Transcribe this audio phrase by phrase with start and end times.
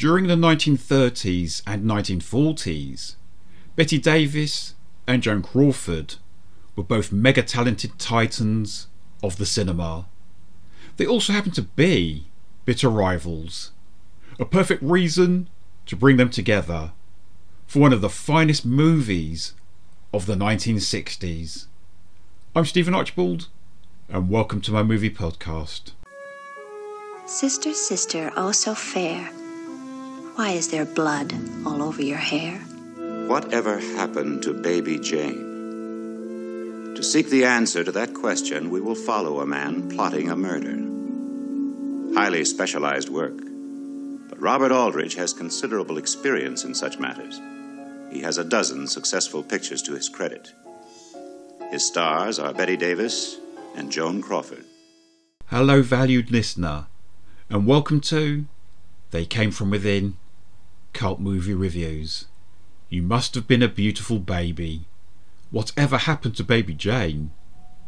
[0.00, 3.16] During the 1930s and 1940s,
[3.76, 4.74] Bette Davis
[5.06, 6.14] and Joan Crawford
[6.74, 8.86] were both mega talented titans
[9.22, 10.08] of the cinema.
[10.96, 12.28] They also happened to be
[12.64, 13.72] bitter rivals,
[14.38, 15.50] a perfect reason
[15.84, 16.92] to bring them together
[17.66, 19.52] for one of the finest movies
[20.14, 21.66] of the 1960s.
[22.56, 23.48] I'm Stephen Archibald,
[24.08, 25.90] and welcome to my movie podcast.
[27.26, 29.30] Sister, sister, oh so fair,
[30.40, 31.34] why is there blood
[31.66, 32.56] all over your hair?
[33.28, 36.94] Whatever happened to baby Jane?
[36.96, 40.76] To seek the answer to that question, we will follow a man plotting a murder.
[42.18, 43.36] Highly specialized work.
[44.30, 47.38] But Robert Aldrich has considerable experience in such matters.
[48.10, 50.54] He has a dozen successful pictures to his credit.
[51.70, 53.36] His stars are Bette Davis
[53.76, 54.64] and Joan Crawford.
[55.48, 56.86] Hello, valued listener,
[57.50, 58.46] and welcome to
[59.10, 60.16] They Came From Within
[60.92, 62.26] Cult Movie Reviews.
[62.88, 64.86] You must have been a beautiful baby.
[65.50, 67.30] Whatever happened to Baby Jane?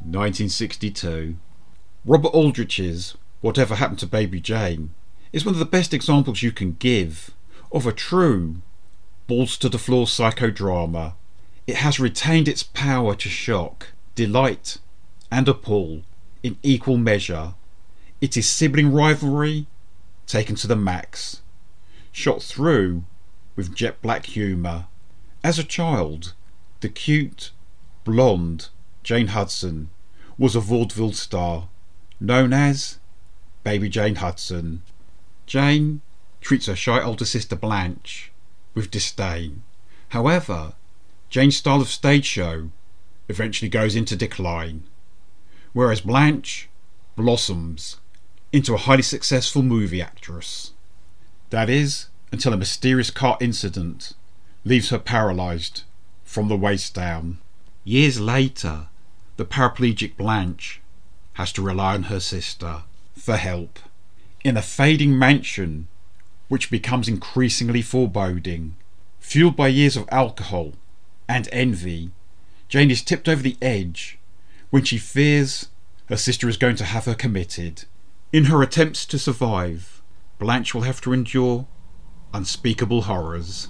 [0.00, 1.36] 1962.
[2.04, 4.94] Robert Aldrich's Whatever Happened to Baby Jane
[5.32, 7.30] is one of the best examples you can give
[7.72, 8.56] of a true
[9.26, 11.14] balls to the floor psychodrama.
[11.66, 14.78] It has retained its power to shock, delight,
[15.30, 16.02] and appall
[16.42, 17.54] in equal measure.
[18.20, 19.66] It is sibling rivalry
[20.26, 21.40] taken to the max,
[22.12, 23.04] shot through
[23.56, 24.86] with jet black humour.
[25.42, 26.34] As a child,
[26.80, 27.50] the cute,
[28.04, 28.68] blonde
[29.02, 29.90] Jane Hudson
[30.38, 31.68] was a vaudeville star
[32.18, 32.98] known as
[33.64, 34.82] Baby Jane Hudson.
[35.46, 36.00] Jane
[36.40, 38.32] treats her shy older sister Blanche
[38.74, 39.62] with disdain.
[40.10, 40.74] However,
[41.28, 42.70] Jane's style of stage show
[43.28, 44.84] eventually goes into decline,
[45.72, 46.68] whereas Blanche
[47.16, 47.98] blossoms
[48.52, 50.72] into a highly successful movie actress.
[51.50, 54.14] That is, until a mysterious car incident
[54.64, 55.84] leaves her paralysed
[56.24, 57.38] from the waist down.
[57.84, 58.86] Years later,
[59.36, 60.80] the paraplegic Blanche
[61.34, 62.82] has to rely on her sister
[63.16, 63.78] for help.
[64.44, 65.88] In a fading mansion
[66.48, 68.76] which becomes increasingly foreboding,
[69.18, 70.74] fueled by years of alcohol
[71.28, 72.10] and envy,
[72.68, 74.18] Jane is tipped over the edge
[74.70, 75.68] when she fears
[76.06, 77.84] her sister is going to have her committed.
[78.32, 79.99] In her attempts to survive,
[80.40, 81.66] Blanche will have to endure
[82.32, 83.68] unspeakable horrors.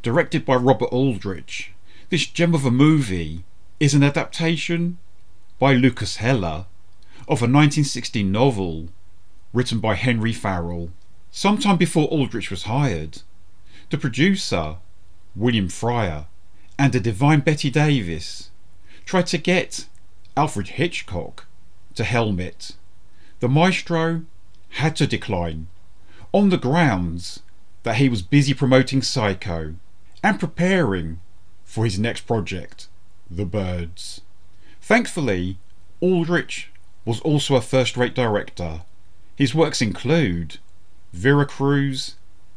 [0.00, 1.72] Directed by Robert Aldrich,
[2.08, 3.44] this gem of a movie
[3.80, 4.98] is an adaptation
[5.58, 6.66] by Lukas Heller
[7.26, 8.90] of a 1960 novel
[9.52, 10.90] written by Henry Farrell.
[11.32, 13.22] Sometime before Aldrich was hired,
[13.90, 14.76] the producer,
[15.34, 16.26] William Fryer,
[16.78, 18.50] and the divine Bette Davis
[19.04, 19.86] tried to get
[20.36, 21.46] Alfred Hitchcock
[21.96, 22.76] to helm it.
[23.40, 24.22] The maestro
[24.70, 25.66] had to decline
[26.34, 27.40] on the grounds
[27.84, 29.76] that he was busy promoting Psycho
[30.20, 31.20] and preparing
[31.64, 32.88] for his next project,
[33.30, 34.20] The Birds.
[34.82, 35.58] Thankfully,
[36.00, 36.70] Aldrich
[37.04, 38.82] was also a first rate director.
[39.36, 40.58] His works include
[41.12, 42.16] Vera Cruz,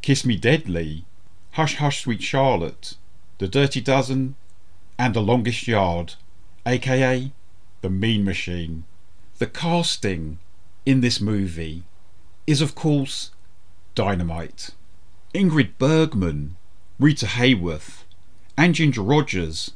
[0.00, 1.04] Kiss Me Deadly,
[1.52, 2.94] Hush Hush Sweet Charlotte,
[3.36, 4.36] The Dirty Dozen,
[4.98, 6.14] and The Longest Yard,
[6.64, 7.30] aka
[7.82, 8.84] The Mean Machine.
[9.36, 10.38] The casting
[10.86, 11.82] in this movie
[12.46, 13.32] is, of course,
[13.98, 14.70] dynamite.
[15.34, 16.54] Ingrid Bergman,
[17.00, 18.04] Rita Hayworth,
[18.56, 19.72] and Ginger Rogers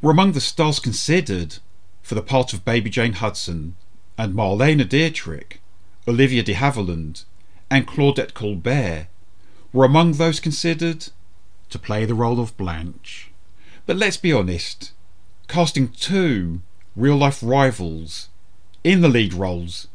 [0.00, 1.56] were among the stars considered
[2.00, 3.74] for the part of Baby Jane Hudson,
[4.16, 5.60] and Marlene Dietrich,
[6.06, 7.24] Olivia de Havilland,
[7.68, 9.08] and Claudette Colbert
[9.72, 11.08] were among those considered
[11.68, 13.32] to play the role of Blanche.
[13.86, 14.92] But let's be honest,
[15.48, 16.60] casting two
[16.94, 18.28] real life rivals
[18.84, 19.88] in the lead roles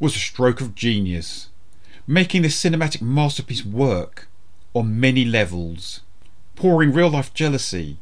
[0.00, 1.50] was a stroke of genius,
[2.10, 4.28] making this cinematic masterpiece work
[4.72, 6.00] on many levels,
[6.56, 7.98] pouring real life jealousy,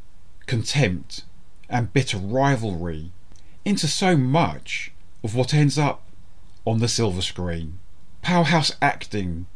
[0.47, 1.25] contempt,
[1.69, 3.11] and bitter rivalry
[3.65, 4.93] into so much
[5.25, 6.05] of what ends up
[6.65, 7.81] on the silver screen.
[8.23, 9.47] Powerhouse acting,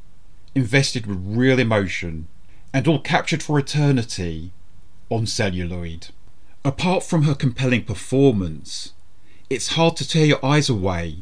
[0.52, 2.26] invested with real emotion,
[2.74, 4.50] and all captured for eternity
[5.10, 6.08] on celluloid.
[6.64, 8.94] Apart from her compelling performance,
[9.48, 11.18] it's hard to tear your eyes away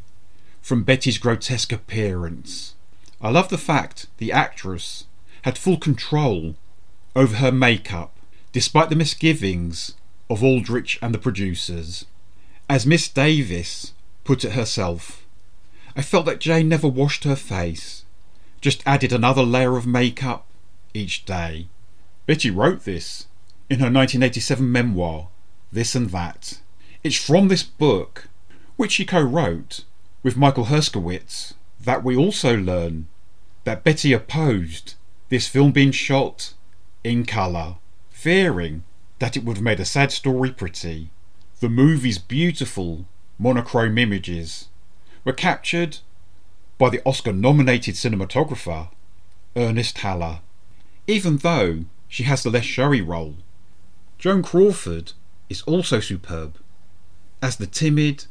[0.62, 2.74] from Bette's grotesque appearance.
[3.20, 5.04] I love the fact the actress
[5.42, 6.54] had full control
[7.16, 8.14] over her makeup,
[8.52, 9.94] despite the misgivings
[10.30, 12.04] of Aldrich and the producers.
[12.68, 13.92] As Miss Davis
[14.24, 15.26] put it herself,
[15.96, 18.04] I felt that Jane never washed her face,
[18.60, 20.46] just added another layer of makeup
[20.94, 21.66] each day.
[22.26, 23.26] Bette wrote this
[23.68, 25.28] in her 1987 memoir,
[25.72, 26.60] This and That.
[27.02, 28.28] It's from this book,
[28.76, 29.84] which she co wrote
[30.22, 31.54] with Michael Herskowitz,
[31.88, 33.08] that we also learn
[33.64, 34.92] that Bette opposed
[35.30, 36.52] this film being shot
[37.02, 37.76] in colour,
[38.10, 38.84] fearing
[39.20, 41.08] that it would have made a sad story pretty.
[41.60, 43.06] The movie's beautiful
[43.38, 44.68] monochrome images
[45.24, 46.00] were captured
[46.76, 48.90] by the Oscar nominated cinematographer
[49.56, 50.40] Ernest Haller.
[51.06, 53.36] Even though she has the less showy role,
[54.18, 55.14] Joan Crawford
[55.48, 56.58] is also superb
[57.40, 58.26] as the timid,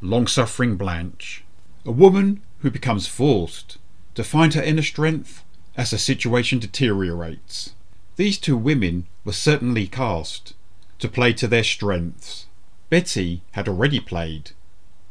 [0.00, 1.44] long suffering Blanche,
[1.86, 3.78] a woman who becomes forced
[4.14, 5.44] to find her inner strength
[5.76, 7.74] as the situation deteriorates.
[8.16, 10.54] These two women were certainly cast
[10.98, 12.46] to play to their strengths.
[12.90, 14.50] Bette had already played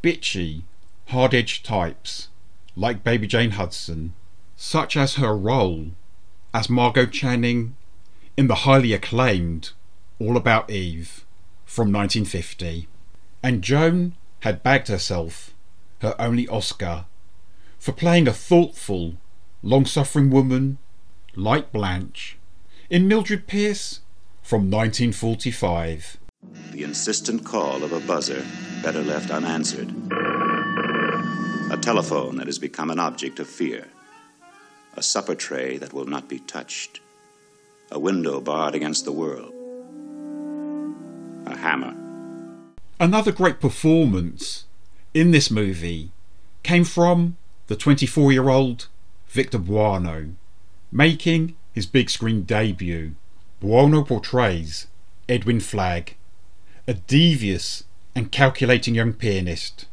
[0.03, 0.63] bitchy,
[1.07, 2.27] hard edged types
[2.75, 4.13] like Baby Jane Hudson,
[4.55, 5.91] such as her role
[6.53, 7.75] as Margo Channing
[8.35, 9.71] in the highly acclaimed
[10.19, 11.25] All About Eve
[11.65, 12.87] from 1950.
[13.41, 15.53] And Joan had bagged herself
[16.01, 17.05] her only Oscar
[17.87, 19.13] for playing a thoughtful,
[19.63, 20.77] long suffering woman
[21.37, 22.37] like Blanche
[22.89, 24.01] in Mildred Pierce
[24.41, 26.17] from 1945.
[26.73, 28.43] The insistent call of a buzzer,
[28.83, 29.89] better left unanswered.
[31.71, 33.87] A telephone that has become an object of fear.
[34.97, 36.99] A supper tray that will not be touched.
[37.89, 39.53] A window barred against the world.
[41.45, 41.95] A hammer.
[42.99, 44.65] Another great performance
[45.13, 46.11] in this movie
[46.63, 47.37] came from
[47.67, 48.87] the 24 year old
[49.27, 50.33] Victor Buono,
[50.91, 53.13] making his big screen debut.
[53.59, 54.87] Buono portrays
[55.27, 56.15] Edwin Flagg,
[56.87, 57.83] a devious
[58.15, 59.85] and calculating young pianist,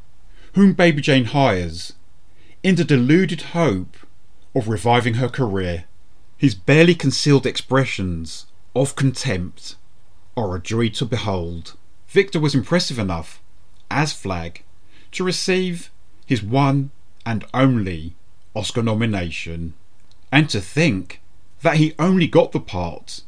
[0.54, 1.94] whom Baby Jane hires
[2.62, 3.96] in the deluded hope
[4.54, 5.84] of reviving her career.
[6.36, 9.76] His barely concealed expressions of contempt
[10.36, 11.76] are a joy to behold.
[12.08, 13.42] Victor was impressive enough,
[13.90, 14.62] as Flagg,
[15.12, 15.90] to receive
[16.26, 16.90] his one
[17.26, 18.14] and only
[18.54, 19.74] Oscar nomination.
[20.30, 21.20] And to think
[21.62, 23.22] that he only got the part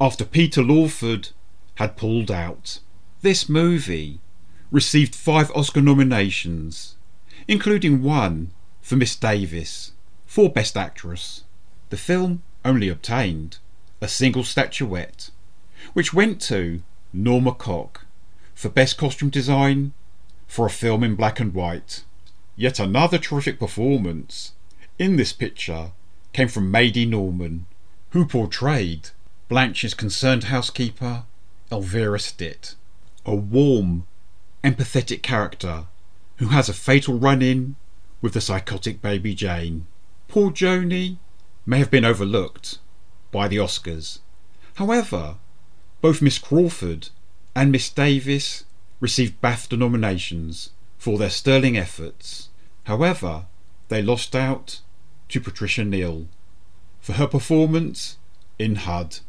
[0.00, 1.30] after Peter Lawford
[1.76, 2.80] had pulled out.
[3.22, 4.20] This movie
[4.70, 6.96] received five Oscar nominations,
[7.48, 9.92] including one for Miss Davis
[10.26, 11.44] for Best Actress.
[11.90, 13.58] The film only obtained
[14.00, 15.30] a single statuette,
[15.92, 18.04] which went to Norma Koch
[18.54, 19.92] for Best Costume Design
[20.46, 22.04] for a film in black and white.
[22.56, 24.52] Yet another terrific performance
[24.98, 25.92] in this picture
[26.32, 27.66] came from Maidie Norman,
[28.10, 29.10] who portrayed
[29.48, 31.24] Blanche's concerned housekeeper,
[31.70, 32.74] Elvira Stitt,
[33.26, 34.06] a warm,
[34.64, 35.86] empathetic character
[36.36, 37.76] who has a fatal run in
[38.22, 39.86] with the psychotic baby Jane.
[40.28, 41.18] Poor Joni
[41.66, 42.78] may have been overlooked
[43.30, 44.20] by the Oscars.
[44.74, 45.36] However,
[46.00, 47.10] both Miss Crawford
[47.54, 48.64] and Miss Davis
[49.00, 52.48] received BAFTA nominations for their sterling efforts.
[52.84, 53.46] However,
[53.88, 54.80] they lost out
[55.28, 56.26] to Patricia Neal
[57.00, 58.18] for her performance
[58.58, 59.20] in HUD.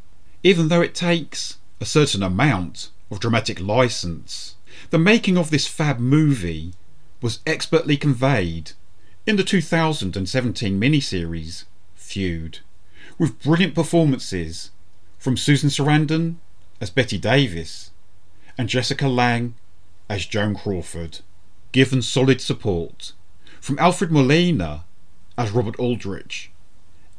[0.44, 4.56] Even though it takes a certain amount of dramatic license,
[4.90, 6.74] the making of this fab movie
[7.22, 8.72] was expertly conveyed
[9.26, 11.66] in the 2017 miniseries
[11.96, 12.60] Feud,
[13.18, 14.72] with brilliant performances
[15.18, 16.36] from Susan Sarandon
[16.80, 17.92] as Bette Davis
[18.58, 19.56] and Jessica Lange
[20.10, 21.20] as Joan Crawford,
[21.72, 23.14] given solid support
[23.62, 24.86] from Alfred Molina
[25.38, 26.52] as Robert Aldrich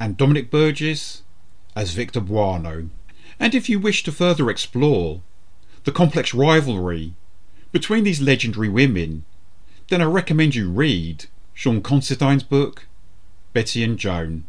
[0.01, 1.23] and Dominic Burgess
[1.77, 2.89] as Victor Buono.
[3.39, 5.21] And if you wish to further explore
[5.85, 7.15] the complex rivalry
[7.73, 9.25] between these legendary women,
[9.89, 12.87] then I recommend you read Shaun Considine's book,
[13.53, 14.45] Bette and Joan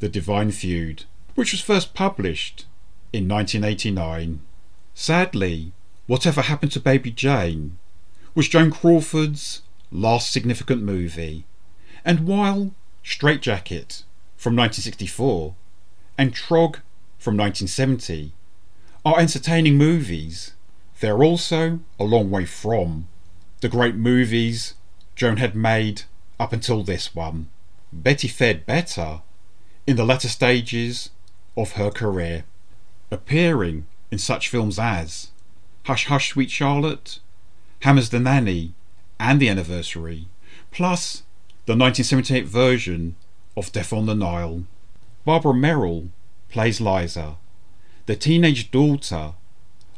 [0.00, 1.04] The Divine Feud,
[1.34, 2.66] which was first published
[3.12, 4.40] in 1989.
[4.94, 5.72] Sadly,
[6.06, 7.78] Whatever Happened to Baby Jane
[8.36, 11.46] was Joan Crawford's last significant movie,
[12.04, 14.02] and while Strait-Jacket
[14.36, 15.54] from 1964
[16.18, 16.80] and Trog
[17.16, 18.32] from 1970
[19.06, 20.52] are entertaining movies,
[21.00, 23.08] they're also a long way from
[23.62, 24.74] the great movies
[25.14, 26.02] Joan had made
[26.38, 27.48] up until this one.
[27.90, 29.22] Bette fared better
[29.86, 31.08] in the latter stages
[31.56, 32.44] of her career,
[33.10, 35.30] appearing in such films as
[35.84, 37.20] Hush Hush Sweet Charlotte,
[37.80, 38.74] Hammer's the Nanny,
[39.18, 40.28] and The Anniversary,
[40.70, 41.22] plus
[41.66, 43.16] the 1978 version
[43.56, 44.64] of Death on the Nile.
[45.24, 46.08] Barbara Merrill
[46.48, 47.36] plays Liza,
[48.06, 49.34] the teenage daughter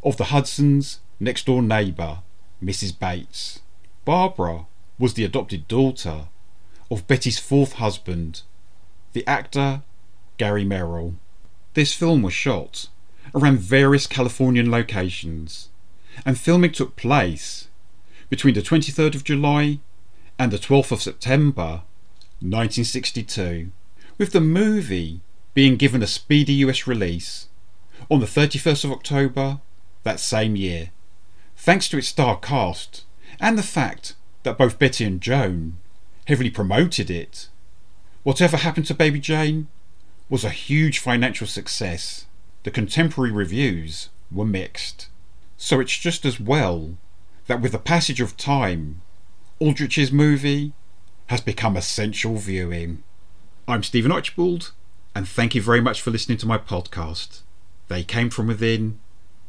[0.03, 2.19] of the Hudson's next door neighbour,
[2.63, 2.99] Mrs.
[2.99, 3.61] Bates.
[4.05, 4.67] Barbara
[4.99, 6.29] was the adopted daughter
[6.91, 8.43] of Bette's fourth husband,
[9.13, 9.83] the actor
[10.39, 11.15] Gary Merrill.
[11.75, 12.89] This film was shot
[13.35, 15.69] around various Californian locations
[16.25, 17.69] and filming took place
[18.29, 19.81] between the 23rd of July
[20.39, 21.83] and the 12th of September
[22.41, 23.71] 1962,
[24.17, 25.21] with the movie
[25.55, 27.49] being given a speedy US release
[28.11, 29.61] on the 31st of October
[30.05, 30.91] that same year,
[31.57, 33.05] thanks to its star cast
[33.41, 35.79] and the fact that both Bette and Joan
[36.27, 37.49] heavily promoted it.
[38.23, 39.69] Whatever happened to Baby Jane
[40.29, 42.27] was a huge financial success.
[42.63, 45.08] The contemporary reviews were mixed.
[45.61, 46.97] So it's just as well
[47.49, 49.03] that with the passage of time,
[49.61, 50.73] Aldrich's movie
[51.27, 53.03] has become essential viewing.
[53.67, 54.71] I'm Stephen Archibald,
[55.17, 57.41] and thank you very much for listening to my podcast.
[57.89, 59.01] They came from within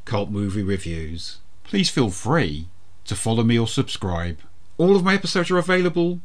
[0.05, 1.37] Cult Movie Reviews.
[1.63, 2.67] Please feel free
[3.05, 4.39] to follow me or subscribe.
[4.79, 6.21] All of my episodes are available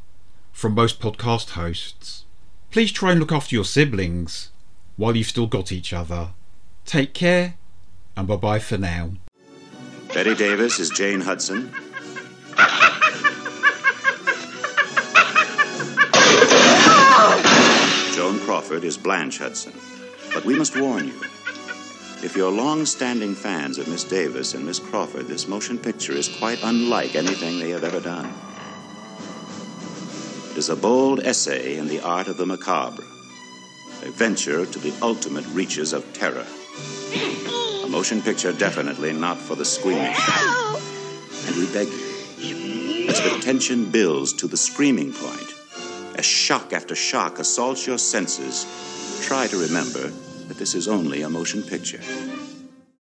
[0.51, 2.25] from most podcast hosts.
[2.71, 4.51] Please try and look after your siblings
[4.97, 6.31] while you've still got each other.
[6.87, 7.55] Take care,
[8.17, 9.13] and bye bye for now.
[10.15, 11.73] Bette Davis is Jane Hudson.
[18.15, 19.73] Joan Crawford is Blanche Hudson.
[20.33, 21.21] But we must warn you.
[22.23, 26.29] If you're long standing fans of Miss Davis and Miss Crawford, this motion picture is
[26.29, 28.33] quite unlike anything they have ever done.
[30.53, 33.03] It is a bold essay in the art of the macabre,
[34.05, 36.47] a venture to the ultimate reaches of terror.
[37.95, 40.19] Motion picture definitely not for the squeamish.
[41.47, 41.87] And we beg
[42.39, 45.55] you, as the tension builds to the screaming point,
[46.17, 48.67] as shock after shock assaults your senses,
[49.25, 50.09] try to remember
[50.49, 52.01] that this is only a motion picture.